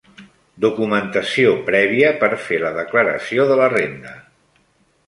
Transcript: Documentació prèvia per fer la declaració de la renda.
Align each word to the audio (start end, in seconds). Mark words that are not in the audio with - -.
Documentació 0.63 1.51
prèvia 1.67 2.09
per 2.25 2.31
fer 2.47 2.61
la 2.65 2.73
declaració 2.79 3.47
de 3.53 3.61
la 3.63 3.71
renda. 3.79 4.21